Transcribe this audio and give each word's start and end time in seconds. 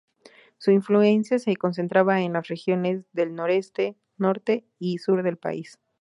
Su 0.57 0.71
influencia 0.71 1.37
se 1.37 1.55
concentraba 1.57 2.21
en 2.21 2.33
las 2.33 2.47
regiones 2.47 3.05
del 3.13 3.35
noreste, 3.35 3.95
norte 4.17 4.65
y 4.79 4.97
sur 4.97 5.21
del 5.21 5.37
país. 5.37 5.77